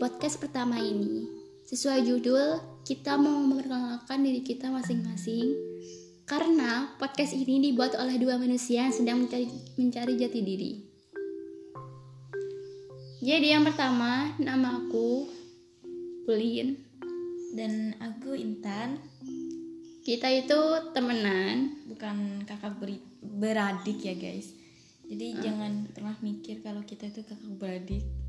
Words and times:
podcast 0.00 0.40
pertama 0.40 0.80
ini, 0.80 1.28
sesuai 1.68 2.08
judul, 2.08 2.56
kita 2.88 3.20
mau 3.20 3.36
memperkenalkan 3.44 4.24
diri 4.24 4.40
kita 4.40 4.72
masing-masing. 4.72 5.52
Karena 6.24 6.96
podcast 6.96 7.36
ini 7.36 7.60
dibuat 7.60 7.92
oleh 8.00 8.16
dua 8.16 8.40
manusia 8.40 8.88
yang 8.88 8.96
sedang 8.96 9.20
mencari, 9.20 9.44
mencari 9.76 10.16
jati 10.16 10.40
diri. 10.40 10.72
Jadi 13.20 13.52
yang 13.52 13.68
pertama, 13.68 14.32
nama 14.40 14.80
aku 14.80 15.28
Ulin. 16.24 16.80
Dan 17.52 17.92
aku 18.00 18.32
Intan, 18.38 18.96
Kita 20.00 20.32
itu 20.32 20.56
temenan. 20.96 21.76
bukan 21.92 22.40
kakak 22.48 22.80
beri- 22.80 23.04
beradik 23.20 24.00
ya 24.00 24.16
guys. 24.16 24.56
Jadi 25.04 25.36
jangan 25.44 25.90
pernah 25.92 26.16
mikir 26.24 26.64
kalau 26.64 26.80
kita 26.86 27.10
itu 27.12 27.20
kakak 27.26 27.52
beradik. 27.60 28.19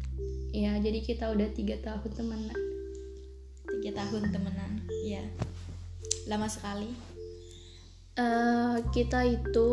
Ya, 0.51 0.75
jadi 0.77 0.99
kita 0.99 1.31
udah 1.31 1.47
tiga 1.51 1.79
tahun 1.79 2.11
temenan. 2.11 2.57
Tiga 3.79 4.03
tahun 4.03 4.29
temenan, 4.29 4.83
ya. 5.03 5.23
Lama 6.27 6.45
sekali. 6.45 6.91
Eh, 8.13 8.75
kita 8.91 9.23
itu 9.23 9.71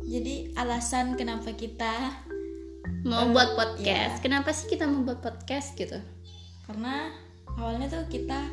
Jadi 0.00 0.56
alasan 0.56 1.12
kenapa 1.12 1.52
kita 1.52 1.92
mau 3.04 3.28
Eh, 3.28 3.32
buat 3.36 3.52
podcast. 3.52 4.16
iya. 4.16 4.22
Kenapa 4.24 4.48
sih 4.48 4.64
kita 4.66 4.88
mau 4.88 5.04
buat 5.04 5.20
podcast 5.20 5.76
gitu? 5.76 6.00
karena 6.64 7.10
awalnya 7.58 7.90
tuh 7.90 8.06
kita 8.08 8.46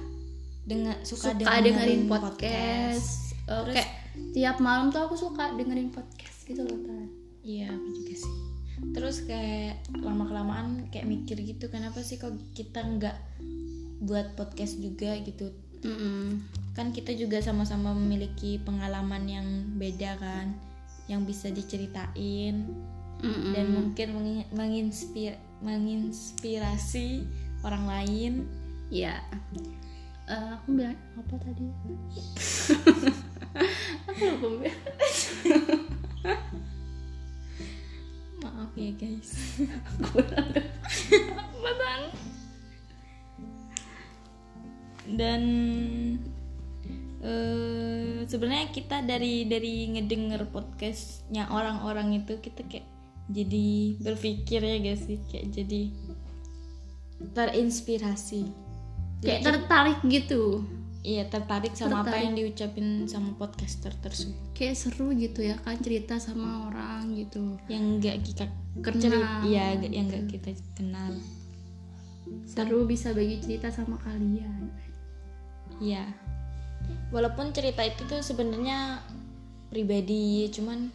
dengar 0.65 0.97
suka, 1.05 1.31
suka 1.37 1.61
dengerin, 1.63 2.09
podcast. 2.09 3.37
Eh, 3.47 3.61
Terus- 3.63 3.75
kayak 3.79 3.91
tiap 4.33 4.57
malam 4.57 4.89
tuh 4.91 5.05
aku 5.07 5.15
suka 5.15 5.53
dengerin 5.53 5.93
podcast 5.93 6.43
gitu 6.43 6.65
loh 6.65 6.81
Tan. 6.83 7.07
Terus 9.07 9.23
kayak 9.23 9.87
lama 10.03 10.27
kelamaan 10.27 10.91
kayak 10.91 11.07
mikir 11.07 11.39
gitu, 11.39 11.71
kenapa 11.71 12.03
sih 12.03 12.19
kok 12.19 12.35
kita 12.51 12.83
nggak 12.83 13.15
buat 14.03 14.35
podcast 14.35 14.83
juga 14.83 15.15
gitu? 15.23 15.47
Mm-mm. 15.87 16.43
Kan 16.75 16.91
kita 16.91 17.15
juga 17.15 17.39
sama-sama 17.39 17.95
memiliki 17.95 18.59
pengalaman 18.67 19.23
yang 19.23 19.47
beda 19.79 20.19
kan, 20.19 20.51
yang 21.07 21.23
bisa 21.23 21.47
diceritain 21.47 22.67
Mm-mm. 23.23 23.55
dan 23.55 23.71
mungkin 23.71 24.07
mengi- 24.11 24.51
menginspir 24.51 25.39
menginspirasi 25.63 27.23
orang 27.63 27.87
lain. 27.87 28.33
ya 28.91 29.23
Eh, 30.27 30.47
aku 30.51 30.75
bilang 30.75 30.99
apa 31.15 31.35
tadi 31.39 31.63
aku 34.11 34.23
lupa 34.43 34.67
ya 38.77 38.91
guys. 38.93 39.29
Tan? 41.77 42.01
dan 45.07 45.41
eh 47.23 48.27
sebenarnya 48.27 48.69
kita 48.75 49.01
dari 49.07 49.47
dari 49.47 49.87
ngedenger 49.95 50.51
podcastnya 50.51 51.47
orang-orang 51.47 52.21
itu 52.21 52.37
kita 52.43 52.61
kayak 52.67 52.85
jadi 53.31 53.97
berpikir 54.03 54.59
ya 54.61 54.77
guys 54.83 55.07
sih 55.07 55.19
kayak 55.31 55.47
jadi 55.55 55.81
terinspirasi 57.33 58.51
kayak 59.23 59.41
tertarik 59.43 59.99
gitu 60.05 60.61
iya 61.01 61.25
tertarik 61.25 61.73
sama 61.73 62.01
apa 62.01 62.09
Tertarik. 62.09 62.23
yang 62.25 62.35
diucapin 62.35 62.87
sama 63.05 63.31
podcaster 63.35 63.93
tersebut 63.97 64.35
kayak 64.53 64.75
seru 64.75 65.13
gitu 65.13 65.41
ya 65.41 65.55
kan 65.61 65.77
cerita 65.77 66.17
sama 66.17 66.69
orang 66.69 67.13
gitu 67.13 67.57
yang 67.67 67.97
enggak 67.97 68.21
kita 68.21 68.45
Kenal. 68.79 69.41
iya 69.45 69.73
nggak- 69.73 69.93
yang 69.93 70.05
enggak 70.09 70.25
kita 70.29 70.49
kenal 70.73 71.17
seru 72.45 72.83
bisa 72.83 73.15
bagi 73.15 73.39
cerita 73.39 73.71
sama 73.71 73.95
kalian 73.99 74.67
Iya. 75.77 76.09
Walaupun 77.13 77.53
cerita 77.53 77.85
itu 77.85 78.01
tuh 78.09 78.25
sebenarnya 78.25 78.97
pribadi, 79.69 80.49
cuman 80.49 80.89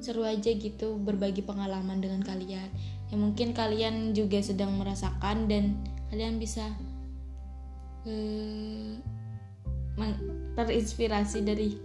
seru 0.00 0.24
aja 0.24 0.48
gitu 0.48 0.96
berbagi 0.96 1.44
pengalaman 1.44 2.00
dengan 2.00 2.24
kalian. 2.24 2.64
Yang 3.12 3.20
mungkin 3.20 3.48
kalian 3.52 4.16
juga 4.16 4.40
sedang 4.40 4.72
merasakan 4.80 5.52
dan 5.52 5.76
kalian 6.08 6.40
bisa 6.40 6.64
eh, 8.08 8.96
terinspirasi 10.54 11.38
dari 11.40 11.76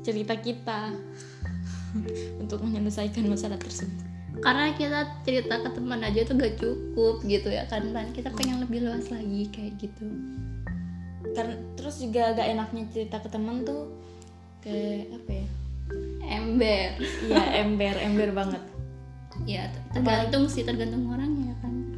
cerita 0.00 0.34
kita 0.36 0.92
untuk 2.42 2.60
menyelesaikan 2.60 3.26
masalah 3.26 3.56
tersebut. 3.56 4.02
karena 4.42 4.74
kita 4.74 5.00
cerita 5.22 5.62
ke 5.62 5.70
teman 5.72 6.02
aja 6.02 6.26
tuh 6.26 6.34
gak 6.34 6.58
cukup 6.58 7.22
gitu 7.22 7.48
ya 7.48 7.66
kan 7.66 7.86
Tan? 7.90 8.10
kita 8.10 8.30
pengen 8.30 8.58
lebih 8.60 8.82
luas 8.82 9.06
lagi 9.08 9.46
kayak 9.48 9.78
gitu 9.78 10.06
Karena 11.34 11.54
terus 11.74 11.98
juga 11.98 12.30
agak 12.30 12.46
enaknya 12.46 12.82
cerita 12.90 13.18
ke 13.18 13.28
teman 13.28 13.62
tuh 13.62 13.90
ke 14.60 15.06
apa 15.08 15.30
ya? 15.30 15.46
ember 16.24 16.88
Iya, 17.26 17.42
ember, 17.60 17.94
ember 17.96 18.28
banget. 18.32 18.62
ya 19.44 19.66
ter- 19.66 19.98
tergantung 19.98 20.46
sih 20.46 20.62
tergantung 20.62 21.10
orangnya 21.10 21.43
kan 21.43 21.43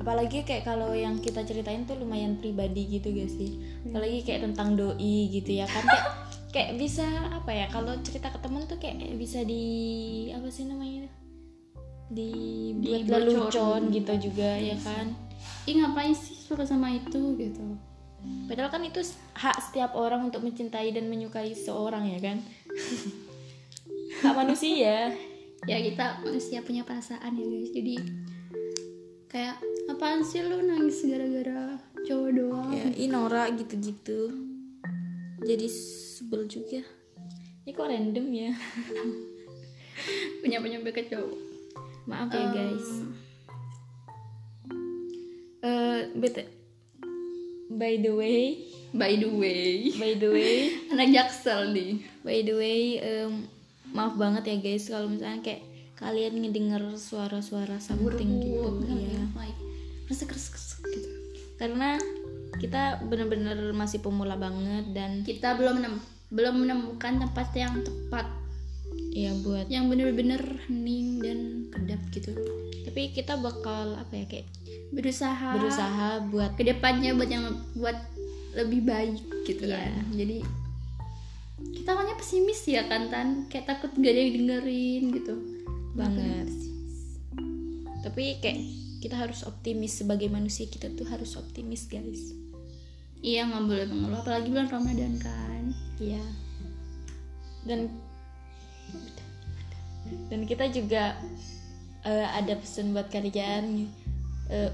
apalagi 0.06 0.47
kayak 0.47 0.62
kalau 0.62 0.94
yang 0.94 1.19
kita 1.19 1.43
ceritain 1.43 1.83
tuh 1.83 1.99
lumayan 1.99 2.39
pribadi 2.39 2.87
gitu 2.87 3.11
gak 3.11 3.27
sih? 3.27 3.59
Apalagi 3.91 4.22
kayak 4.22 4.47
tentang 4.47 4.78
doi 4.78 5.34
gitu 5.34 5.59
ya 5.59 5.67
kan? 5.67 5.83
Kayak 5.83 6.06
kayak 6.55 6.71
bisa 6.78 7.03
apa 7.34 7.50
ya? 7.50 7.67
Kalau 7.75 7.91
cerita 8.06 8.31
ke 8.31 8.39
temen 8.39 8.62
tuh 8.71 8.78
kayak 8.78 9.03
bisa 9.19 9.43
di 9.43 9.66
apa 10.31 10.47
sih 10.47 10.71
namanya? 10.71 11.11
Dibuat 12.06 13.03
Dibocorin. 13.03 13.50
lelucon 13.50 13.83
gitu 13.91 14.31
juga 14.31 14.47
ya 14.55 14.78
kan? 14.78 15.11
Ih 15.66 15.75
ngapain 15.83 16.15
sih 16.15 16.39
suka 16.39 16.62
sama 16.62 16.95
itu 16.95 17.34
gitu? 17.34 17.75
Padahal 18.47 18.71
kan 18.71 18.87
itu 18.87 19.03
hak 19.34 19.59
setiap 19.59 19.99
orang 19.99 20.31
untuk 20.31 20.47
mencintai 20.47 20.95
dan 20.95 21.11
menyukai 21.11 21.50
seorang 21.50 22.15
ya 22.15 22.22
kan? 22.22 22.39
Hak 24.22 24.34
manusia. 24.39 25.11
Ya 25.66 25.78
kita 25.83 26.22
manusia 26.22 26.62
punya 26.62 26.87
perasaan 26.87 27.34
ya 27.34 27.43
guys. 27.43 27.71
Jadi 27.75 27.95
kayak 29.26 29.59
apaan 29.91 30.22
sih 30.22 30.42
lu 30.47 30.62
nangis 30.62 31.03
gara-gara 31.03 31.78
cowok 32.06 32.31
doang? 32.34 32.70
Ya 32.70 32.87
inora 32.94 33.50
gitu-gitu. 33.50 34.31
Jadi 35.42 35.66
sebel 35.70 36.47
juga. 36.47 36.82
Ini 37.66 37.70
kok 37.75 37.91
random 37.91 38.26
ya? 38.31 38.53
Punya 40.41 40.62
punya 40.62 40.78
ke 40.82 41.03
cowok. 41.10 41.38
Maaf 42.06 42.31
ya 42.31 42.47
guys. 42.54 42.88
Eh 45.66 46.00
bete. 46.15 46.47
By 47.66 47.98
the 47.98 48.15
way. 48.15 48.70
By 48.94 49.19
the 49.19 49.26
way. 49.26 49.91
By 49.98 50.15
the 50.15 50.28
way. 50.31 50.56
Anak 50.94 51.10
jaksel 51.10 51.75
nih. 51.75 51.98
By 52.22 52.47
the 52.47 52.54
way 52.54 53.03
em, 53.03 53.50
maaf 53.91 54.15
banget 54.15 54.47
ya 54.47 54.56
guys 54.62 54.86
kalau 54.86 55.10
misalnya 55.10 55.42
kayak 55.42 55.75
kalian 55.97 56.45
ngedenger 56.45 56.93
suara-suara 57.01 57.81
something 57.81 58.45
gitu 58.45 58.84
ya 58.84 59.25
resek 60.07 60.31
resek 60.31 60.55
resek 60.55 60.81
gitu. 60.93 61.09
Karena 61.57 61.99
kita 62.61 63.03
bener-bener 63.09 63.75
masih 63.75 64.01
pemula 64.01 64.39
banget 64.39 64.93
dan 64.95 65.25
kita 65.27 65.57
belum 65.59 65.83
menem 65.83 65.95
belum 66.31 66.55
menemukan 66.62 67.23
tempat 67.27 67.49
yang 67.57 67.75
tepat. 67.83 68.27
Ya 69.17 69.33
buat 69.41 69.67
yang 69.73 69.89
bener-bener 69.89 70.39
hening 70.69 71.25
dan 71.25 71.39
kedap 71.73 72.01
gitu. 72.13 72.37
Tapi 72.84 73.17
kita 73.17 73.41
bakal 73.41 73.97
apa 73.97 74.13
ya 74.15 74.25
kayak 74.28 74.47
berusaha 74.93 75.57
berusaha 75.57 76.28
buat 76.31 76.55
ke 76.55 76.63
depannya 76.69 77.17
buat 77.17 77.31
yang 77.33 77.47
buat 77.75 77.97
lebih 78.55 78.84
baik 78.87 79.21
gitu 79.49 79.67
Iya. 79.67 79.91
kan. 79.91 80.13
Jadi 80.13 80.39
kita 81.81 81.89
awalnya 81.97 82.15
pesimis 82.21 82.61
ya 82.69 82.84
kan 82.87 83.09
tan? 83.09 83.28
Kayak 83.49 83.75
takut 83.75 83.91
gak 83.97 84.13
ada 84.13 84.21
yang 84.21 84.33
dengerin 84.45 85.04
gitu 85.16 85.55
banget 85.97 86.48
tapi 88.01 88.39
kayak 88.39 88.60
kita 89.01 89.16
harus 89.16 89.43
optimis 89.43 89.98
sebagai 89.98 90.28
manusia 90.28 90.65
kita 90.65 90.93
tuh 90.93 91.04
harus 91.07 91.34
optimis 91.34 91.84
guys 91.87 92.33
iya 93.19 93.43
nggak 93.45 93.65
boleh 93.65 93.87
mengeluh 93.89 94.21
apalagi 94.21 94.48
bulan 94.48 94.69
ramadan 94.69 95.15
kan 95.19 95.65
Iya. 95.97 96.21
Dan 97.65 97.89
dan 100.28 100.45
kita 100.45 100.69
juga 100.69 101.16
eh, 102.04 102.27
ada 102.31 102.53
pesan 102.54 102.92
buat 102.92 103.09
kalian 103.09 103.89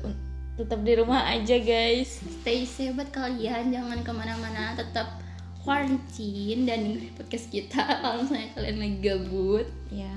un- 0.03 0.21
tetap 0.53 0.85
di 0.85 0.93
rumah 0.93 1.25
aja 1.31 1.57
guys. 1.57 2.21
stay 2.43 2.69
safe 2.69 2.93
buat 2.93 3.09
kalian 3.09 3.73
jangan 3.73 4.05
ke 4.05 4.13
mana-mana 4.13 4.77
tetap 4.77 5.17
quarantine 5.63 6.69
dan 6.69 6.85
dengerin 6.85 7.15
podcast 7.17 7.47
kita 7.49 7.81
kalau 8.03 8.21
misalnya 8.21 8.51
kalian 8.53 8.77
lagi 8.77 8.99
gabut 9.01 9.67
Ya. 9.89 10.13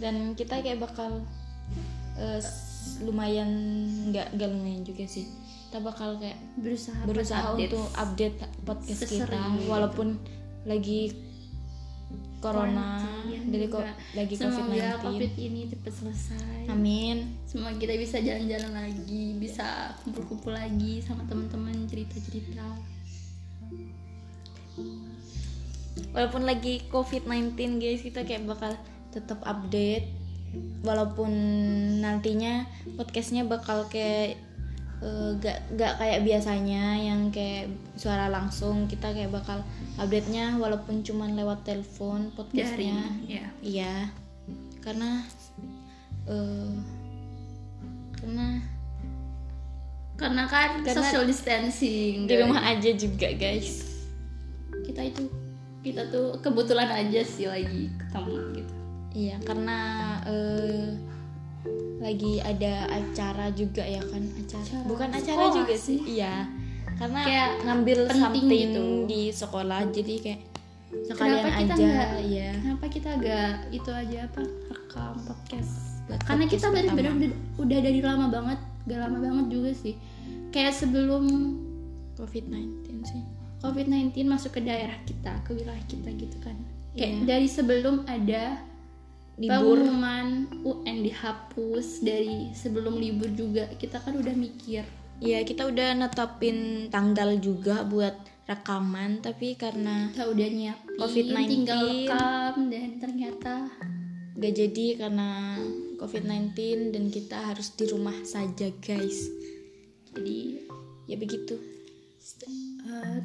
Dan 0.00 0.32
kita 0.32 0.58
kayak 0.58 0.80
bakal 0.80 1.20
s- 2.34 2.98
lumayan 3.00 3.48
nggak 4.08 4.34
nggak 4.34 4.48
lumayan 4.48 4.82
juga 4.82 5.04
sih. 5.04 5.28
Kita 5.68 5.78
bakal 5.78 6.16
kayak 6.16 6.34
berusaha 6.56 6.98
berusaha 7.04 7.40
update. 7.46 7.70
untuk 7.70 7.84
update 7.94 8.36
podcast 8.64 9.00
kita 9.02 9.22
Sesering 9.22 9.52
gitu. 9.54 9.68
walaupun 9.68 10.08
lagi 10.64 11.14
corona 12.38 13.04
Quarantine. 13.04 13.44
dari 13.46 13.66
ko- 13.68 13.78
Semoga- 13.78 14.00
lagi 14.14 14.34
semoga 14.34 14.56
covid-19 14.96 15.04
covid 15.04 15.32
ini 15.38 15.60
cepat 15.68 15.92
selesai 15.94 16.58
amin 16.66 17.16
semoga 17.44 17.76
kita 17.76 17.94
bisa 17.94 18.16
jalan-jalan 18.18 18.72
lagi 18.74 19.24
bisa 19.36 19.66
kumpul-kumpul 20.00 20.50
lagi 20.50 20.98
sama 21.00 21.22
teman-teman 21.24 21.84
cerita-cerita 21.84 22.64
walaupun 26.10 26.42
lagi 26.42 26.82
covid-19 26.88 27.54
guys 27.76 28.00
kita 28.02 28.24
kayak 28.24 28.42
bakal 28.44 28.72
tetap 29.10 29.42
update 29.42 30.06
walaupun 30.82 31.30
nantinya 32.02 32.66
podcastnya 32.98 33.46
bakal 33.46 33.86
kayak 33.86 34.38
eh, 35.00 35.30
gak 35.38 35.58
gak 35.78 35.98
kayak 36.00 36.26
biasanya 36.26 36.98
yang 36.98 37.30
kayak 37.30 37.70
suara 37.94 38.26
langsung 38.26 38.90
kita 38.90 39.14
kayak 39.14 39.30
bakal 39.30 39.62
update 39.98 40.28
nya 40.32 40.58
walaupun 40.58 41.06
cuman 41.06 41.38
lewat 41.38 41.62
telepon 41.62 42.34
podcastnya. 42.34 42.98
Ya 43.26 43.46
iya. 43.62 43.94
Karena 44.82 45.22
eh 46.26 46.72
karena 48.16 48.60
karena 50.20 50.44
kan 50.44 50.84
Karena 50.84 51.00
social 51.00 51.24
distancing 51.24 52.28
di 52.28 52.34
guys. 52.36 52.42
rumah 52.44 52.60
aja 52.60 52.90
juga 52.92 53.28
guys. 53.32 53.88
Kita 54.84 55.00
itu 55.06 55.24
kita 55.80 56.12
tuh 56.12 56.36
kebetulan 56.44 56.92
aja 56.92 57.24
sih 57.24 57.48
lagi 57.48 57.88
ketemu 57.96 58.36
gitu 58.60 58.79
Iya, 59.10 59.36
karena 59.40 59.78
eh, 60.22 60.88
lagi 61.98 62.40
ada 62.40 62.88
acara 62.88 63.50
juga 63.50 63.82
ya 63.82 64.00
kan 64.02 64.22
acara. 64.24 64.62
Acara 64.62 64.86
Bukan 64.86 65.08
acara 65.10 65.24
sekolah 65.26 65.54
juga 65.54 65.74
sih. 65.74 65.98
sih. 65.98 66.16
Iya. 66.16 66.34
Karena 66.96 67.20
Kayak 67.22 67.48
ngambil 67.62 67.98
penting 68.08 68.44
gitu. 68.44 68.82
di 69.06 69.22
sekolah 69.30 69.80
jadi 69.88 70.14
kayak 70.20 70.40
sekalian 71.06 71.38
Kenapa 71.40 71.56
kita 71.56 71.72
aja 71.72 71.86
nggak- 71.86 72.24
ya. 72.28 72.50
kenapa 72.52 72.84
kita 72.88 73.08
agak 73.14 73.48
itu 73.70 73.90
aja 73.90 74.18
apa 74.22 74.40
rekam 74.68 75.14
podcast 75.22 75.72
Buat 76.02 76.20
karena 76.20 76.44
podcast 76.44 76.52
kita 76.52 76.68
bener- 76.68 76.92
udah, 76.92 77.32
udah 77.58 77.78
dari 77.80 78.00
lama 78.00 78.26
banget 78.28 78.58
gak 78.82 78.98
lama 78.98 79.18
banget 79.18 79.46
juga 79.48 79.70
sih 79.72 79.94
kayak 80.50 80.74
sebelum 80.74 81.24
COVID-19 82.14 83.00
sih. 83.02 83.22
COVID-19 83.60 84.12
masuk 84.26 84.50
ke 84.52 84.60
daerah 84.60 84.98
kita 85.00 85.32
ke 85.40 85.54
wilayah 85.54 85.84
kita 85.86 86.10
gitu 86.12 86.36
kan 86.38 86.56
kayak 86.92 87.12
Iya. 87.14 87.24
dari 87.24 87.46
sebelum 87.46 88.04
ada 88.04 88.58
Libur. 89.40 89.80
pengumuman 89.80 90.28
UN 90.68 90.96
dihapus 91.00 92.04
dari 92.04 92.52
sebelum 92.52 93.00
libur 93.00 93.32
juga 93.32 93.64
kita 93.80 93.96
kan 94.04 94.20
udah 94.20 94.36
mikir 94.36 94.84
Iya, 95.20 95.44
kita 95.44 95.68
udah 95.68 96.00
netapin 96.00 96.88
tanggal 96.88 97.36
juga 97.36 97.84
buat 97.84 98.16
rekaman 98.48 99.20
tapi 99.20 99.52
karena 99.52 100.08
kita 100.16 100.32
udah 100.32 100.48
nyiapin 100.48 100.96
COVID-19. 100.96 101.44
tinggal 101.44 101.80
rekam 101.84 102.54
dan 102.72 102.88
ternyata 102.96 103.54
gak 104.40 104.54
jadi 104.56 104.86
karena 104.96 105.60
COVID-19 106.00 106.56
dan 106.96 107.04
kita 107.12 107.36
harus 107.52 107.68
di 107.76 107.84
rumah 107.92 108.16
saja 108.24 108.72
guys. 108.80 109.28
jadi 110.16 110.64
Ya 111.10 111.18
begitu. 111.18 111.58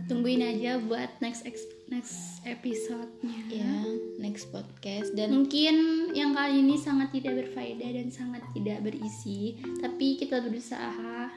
Tungguin 0.05 0.41
aja 0.41 0.77
buat 0.79 1.17
next 1.17 1.43
ex- 1.43 1.65
next 1.85 2.41
episode-nya. 2.43 3.39
Ya, 3.49 3.73
next 4.17 4.49
podcast. 4.49 5.13
Dan 5.13 5.33
mungkin 5.33 5.75
yang 6.11 6.33
kali 6.33 6.61
ini 6.61 6.75
sangat 6.75 7.09
tidak 7.09 7.45
berfaedah 7.45 7.89
dan 7.91 8.07
sangat 8.09 8.41
tidak 8.53 8.81
berisi 8.81 9.55
tapi 9.79 10.15
kita 10.15 10.41
berusaha. 10.41 11.29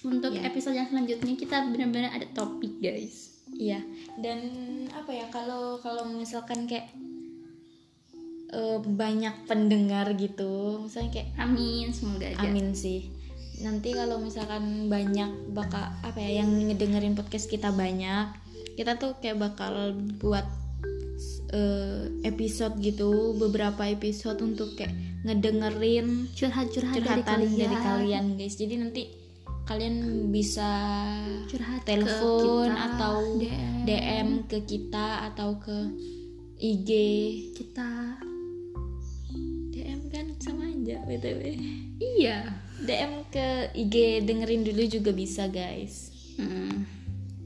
Untuk 0.00 0.32
Ya. 0.32 0.48
episode 0.48 0.72
yang 0.72 0.88
selanjutnya 0.88 1.36
kita 1.36 1.68
benar-benar 1.68 2.16
ada 2.16 2.24
topik 2.32 2.80
guys. 2.80 3.44
Iya, 3.50 3.84
dan 4.16 4.38
apa 4.88 5.12
ya 5.12 5.28
kalau 5.28 5.76
kalau 5.76 6.08
misalkan 6.08 6.64
kayak 6.64 6.88
eh, 8.48 8.78
banyak 8.80 9.44
pendengar 9.44 10.10
gitu, 10.16 10.80
misalnya 10.82 11.10
kayak 11.12 11.28
amin 11.36 11.92
semoga 11.92 12.26
aja. 12.26 12.40
Amin 12.42 12.72
sih. 12.72 13.19
Nanti 13.60 13.92
kalau 13.92 14.16
misalkan 14.20 14.88
banyak 14.88 15.52
bakal 15.52 15.84
apa 16.00 16.18
ya 16.18 16.42
yang 16.44 16.50
ngedengerin 16.68 17.12
podcast 17.12 17.46
kita 17.48 17.72
banyak, 17.72 18.32
kita 18.76 18.96
tuh 18.96 19.16
kayak 19.20 19.40
bakal 19.40 19.92
buat 20.20 20.48
eh, 21.52 22.08
episode 22.24 22.80
gitu, 22.80 23.36
beberapa 23.36 23.84
episode 23.88 24.40
untuk 24.40 24.76
kayak 24.76 24.92
ngedengerin 25.28 26.32
curhat-curhat 26.32 26.96
dari 26.96 27.04
curhatan 27.04 27.38
kalian, 27.44 27.58
dari 27.60 27.76
kalian. 27.76 28.24
guys. 28.40 28.56
Jadi 28.56 28.74
nanti 28.80 29.02
kalian 29.68 29.96
bisa 30.32 30.70
curhat 31.46 31.84
telepon 31.84 32.72
atau 32.72 33.38
DM, 33.38 33.84
DM 33.86 34.28
ke 34.48 34.64
kita 34.64 35.30
atau 35.30 35.60
ke 35.60 35.76
IG 36.60 36.90
kita 37.56 38.18
sama 40.40 40.64
aja 40.66 41.04
btw 41.04 41.40
iya. 42.00 42.48
DM 42.80 43.28
ke 43.28 43.68
IG 43.76 44.24
dengerin 44.24 44.64
dulu 44.64 44.82
juga 44.88 45.12
bisa 45.12 45.44
guys. 45.52 46.08
Hmm. 46.40 46.88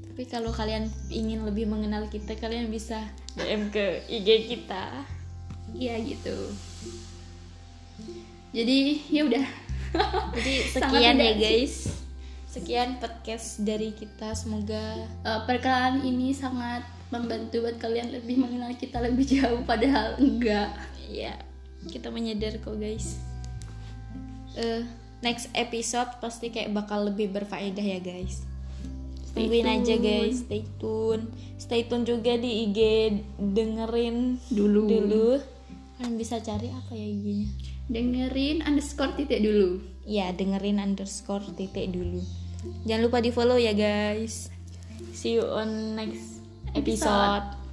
tapi 0.07 0.31
kalau 0.31 0.55
kalian 0.55 0.87
ingin 1.11 1.43
lebih 1.43 1.67
mengenal 1.67 2.07
kita 2.07 2.39
kalian 2.39 2.71
bisa 2.71 3.03
DM 3.35 3.75
ke 3.75 4.07
IG 4.07 4.47
kita. 4.47 5.03
Iya 5.75 5.99
gitu. 6.07 6.55
Jadi 8.55 9.03
ya 9.11 9.27
udah. 9.27 9.47
Jadi 10.39 10.55
sekian 10.79 11.19
ya 11.19 11.35
guys. 11.35 11.99
Sekian 12.47 13.03
podcast 13.03 13.67
dari 13.67 13.91
kita. 13.91 14.39
Semoga 14.39 15.03
Eh, 15.27 15.41
perkenalan 15.51 16.07
ini 16.07 16.31
sangat 16.31 16.87
membantu 17.11 17.67
buat 17.67 17.83
kalian 17.83 18.15
lebih 18.15 18.39
mengenal 18.39 18.71
kita 18.79 19.03
lebih 19.03 19.27
jauh 19.27 19.67
padahal 19.67 20.15
enggak. 20.23 20.71
Ya 21.11 21.35
kita 21.89 22.09
menyadar 22.13 22.59
kok 22.61 22.77
guys. 22.77 23.19
Eh, 24.55 24.87
next 25.25 25.51
episode 25.57 26.09
pasti 26.23 26.53
kayak 26.53 26.71
bakal 26.71 27.11
lebih 27.11 27.33
berfaedah 27.33 27.83
ya 27.83 27.99
guys. 27.99 28.45
Stay 29.35 29.51
tungguin 29.51 29.67
aja 29.67 29.95
guys. 29.99 30.47
Stay 30.47 30.63
tune. 30.79 31.27
Stay 31.59 31.83
tune 31.91 32.07
juga 32.07 32.39
di 32.39 32.71
IG 32.71 32.79
dengerin 33.35 34.39
Dulu. 34.53 34.85
dulu. 34.87 35.29
Kalian 35.99 36.15
bisa 36.15 36.39
cari 36.39 36.71
apa 36.71 36.93
ya 36.95 37.07
IG-nya 37.07 37.47
dengerin 37.91 38.63
underscore 38.63 39.15
titik 39.19 39.43
dulu. 39.43 39.83
Ya 40.05 40.31
dengerin 40.31 40.79
underscore 40.79 41.45
titik 41.57 41.91
dulu. 41.91 42.23
Jangan 42.89 43.03
lupa 43.11 43.19
di 43.21 43.31
follow 43.35 43.59
ya 43.61 43.77
guys. 43.77 44.49
See 45.13 45.37
you 45.37 45.45
on 45.45 45.99
next 45.99 46.41
episode. 46.73 47.64